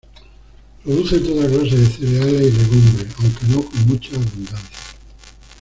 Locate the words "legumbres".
2.57-3.13